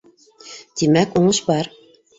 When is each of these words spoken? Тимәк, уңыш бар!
Тимәк, 0.83 1.15
уңыш 1.23 1.45
бар! 1.53 1.75